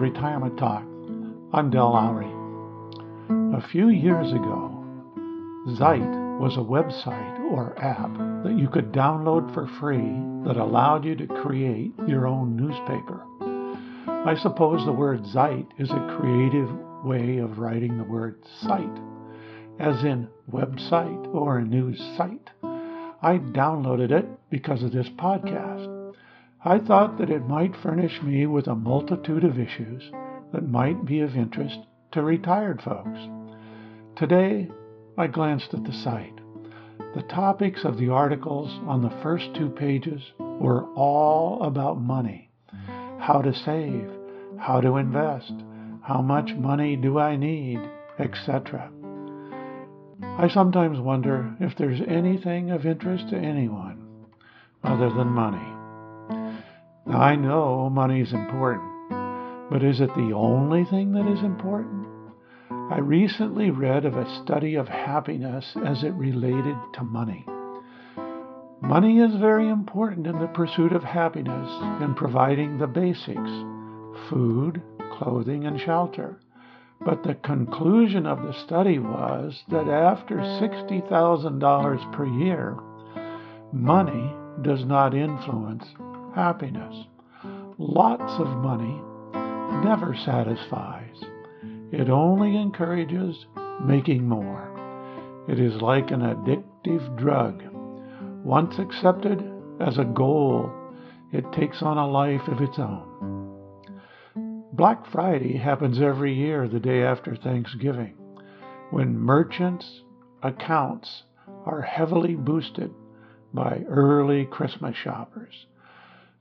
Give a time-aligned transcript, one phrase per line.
[0.00, 0.82] Retirement Talk.
[1.52, 2.24] I'm Del Lowry.
[3.54, 4.82] A few years ago,
[5.76, 8.10] Zite was a website or app
[8.44, 9.98] that you could download for free
[10.46, 13.22] that allowed you to create your own newspaper.
[14.08, 16.70] I suppose the word Zite is a creative
[17.04, 18.98] way of writing the word site,
[19.78, 22.48] as in website or a news site.
[22.62, 25.99] I downloaded it because of this podcast.
[26.62, 30.10] I thought that it might furnish me with a multitude of issues
[30.52, 31.78] that might be of interest
[32.12, 33.18] to retired folks.
[34.16, 34.68] Today,
[35.16, 36.38] I glanced at the site.
[37.14, 42.50] The topics of the articles on the first two pages were all about money
[43.18, 44.10] how to save,
[44.58, 45.52] how to invest,
[46.02, 47.80] how much money do I need,
[48.18, 48.90] etc.
[50.22, 54.26] I sometimes wonder if there's anything of interest to anyone
[54.82, 55.79] other than money.
[57.10, 59.10] Now, I know money is important,
[59.68, 62.06] but is it the only thing that is important?
[62.70, 67.44] I recently read of a study of happiness as it related to money.
[68.80, 71.68] Money is very important in the pursuit of happiness
[72.00, 73.50] in providing the basics
[74.28, 74.80] food,
[75.18, 76.38] clothing, and shelter.
[77.04, 82.76] But the conclusion of the study was that after $60,000 per year,
[83.72, 85.86] money does not influence
[86.34, 87.06] happiness.
[87.78, 89.00] Lots of money
[89.84, 91.16] never satisfies.
[91.92, 93.46] It only encourages
[93.82, 94.68] making more.
[95.48, 97.62] It is like an addictive drug.
[98.44, 99.42] Once accepted
[99.80, 100.70] as a goal,
[101.32, 103.06] it takes on a life of its own.
[104.72, 108.14] Black Friday happens every year the day after Thanksgiving,
[108.90, 110.02] when merchants'
[110.42, 111.24] accounts
[111.64, 112.92] are heavily boosted
[113.52, 115.66] by early Christmas shoppers.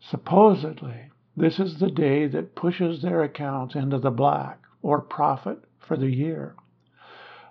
[0.00, 5.96] Supposedly, this is the day that pushes their accounts into the black or profit for
[5.96, 6.54] the year.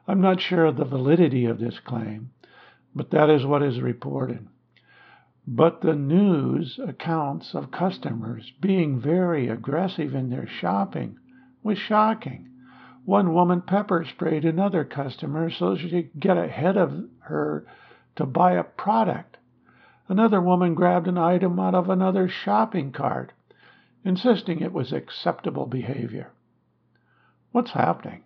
[0.08, 2.32] I'm not sure of the validity of this claim,
[2.96, 4.48] but that is what is reported.
[5.46, 11.20] But the news accounts of customers being very aggressive in their shopping
[11.64, 12.50] was shocking.
[13.06, 17.66] One woman pepper sprayed another customer so she could get ahead of her
[18.18, 19.37] to buy a product
[20.10, 23.34] Another woman grabbed an item out of another shopping cart,
[24.04, 26.32] insisting it was acceptable behavior.
[27.52, 28.24] What's happening?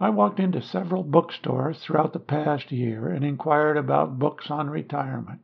[0.00, 5.40] I walked into several bookstores throughout the past year and inquired about books on retirement.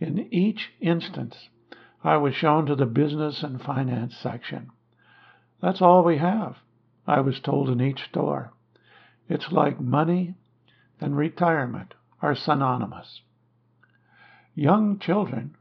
[0.00, 1.48] In each instance,
[2.02, 4.70] I was shown to the business and finance section.
[5.60, 6.56] That's all we have,
[7.06, 8.52] I was told in each store.
[9.28, 10.34] It's like money
[11.00, 13.22] and retirement are synonymous.
[14.54, 15.56] Young children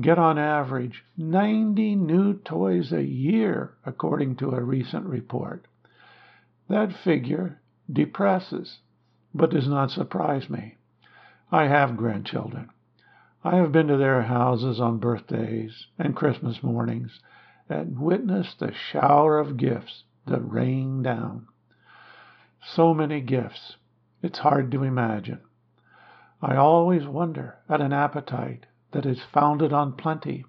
[0.00, 5.66] get on average 90 new toys a year, according to a recent report.
[6.68, 7.60] That figure
[7.92, 8.78] depresses,
[9.34, 10.78] but does not surprise me.
[11.52, 12.70] I have grandchildren.
[13.44, 17.20] I have been to their houses on birthdays and Christmas mornings
[17.68, 21.46] and witnessed the shower of gifts that rain down.
[22.62, 23.76] So many gifts,
[24.22, 25.40] it's hard to imagine.
[26.42, 30.46] I always wonder at an appetite that is founded on plenty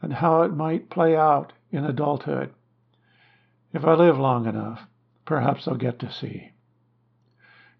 [0.00, 2.54] and how it might play out in adulthood.
[3.72, 4.86] If I live long enough,
[5.24, 6.52] perhaps I'll get to see.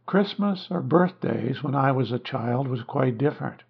[0.06, 3.62] Christmas or birthdays when I was a child was quite different.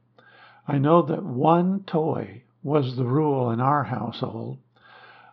[0.66, 4.58] I know that one toy was the rule in our household.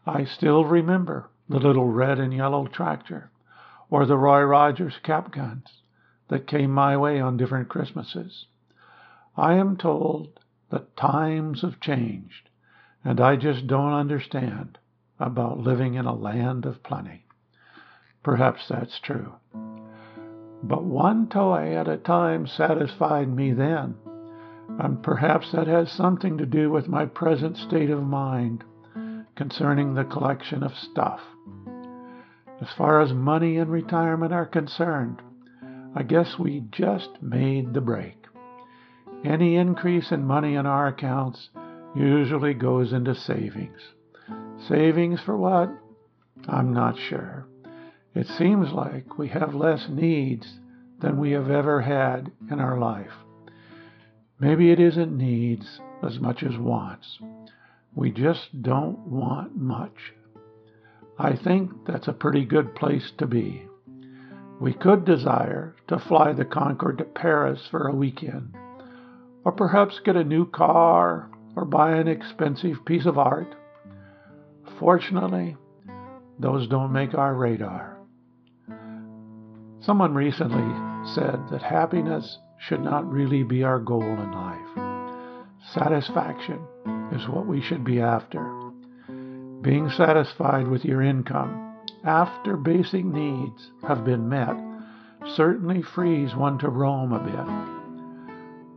[0.06, 3.32] I still remember the little red and yellow tractor
[3.90, 5.83] or the Roy Rogers cap guns
[6.34, 8.48] that came my way on different Christmases.
[9.38, 10.40] I am told
[10.72, 12.50] that times have changed,
[13.06, 14.80] and I just don't understand
[15.20, 17.28] about living in a land of plenty.
[18.24, 19.34] Perhaps that's true.
[20.64, 23.94] But one toy at a time satisfied me then,
[24.80, 28.64] and perhaps that has something to do with my present state of mind
[29.36, 31.20] concerning the collection of stuff.
[32.60, 35.22] As far as money and retirement are concerned,
[35.96, 38.18] I guess we just made the break.
[39.24, 41.50] Any increase in money in our accounts
[41.96, 43.80] usually goes into savings.
[44.68, 45.70] Savings for what?
[46.48, 47.46] I'm not sure.
[48.16, 50.60] It seems like we have less needs
[51.00, 53.12] than we have ever had in our life.
[54.40, 57.20] Maybe it isn't needs as much as wants.
[57.96, 60.14] We just don't want much.
[61.18, 63.68] I think that's a pretty good place to be.
[64.64, 68.56] We could desire to fly the Concorde to Paris for a weekend,
[69.44, 73.54] or perhaps get a new car or buy an expensive piece of art.
[74.80, 75.58] Fortunately,
[76.40, 77.98] those don't make our radar.
[79.82, 85.58] Someone recently said that happiness should not really be our goal in life.
[85.74, 86.66] Satisfaction
[87.12, 88.40] is what we should be after.
[89.62, 91.73] Being satisfied with your income
[92.04, 94.56] after basic needs have been met
[95.36, 97.74] certainly frees one to roam a bit.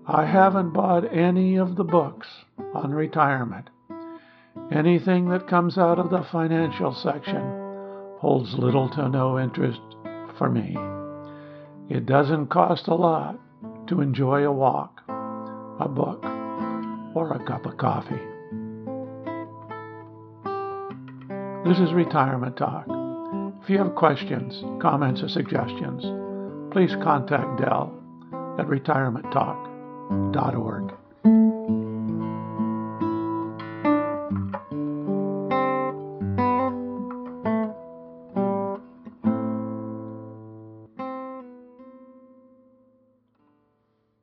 [0.06, 2.28] I haven't bought any of the books
[2.72, 3.68] on retirement.
[4.70, 7.42] Anything that comes out of the financial section
[8.20, 9.80] holds little to no interest
[10.38, 10.76] for me.
[11.88, 13.38] It doesn't cost a lot
[13.88, 16.24] to enjoy a walk, a book,
[17.14, 18.14] or a cup of coffee.
[21.68, 22.95] This is Retirement Talk.
[23.66, 26.04] If you have questions, comments, or suggestions,
[26.72, 27.92] please contact Dell
[28.60, 30.92] at retirementtalk.org.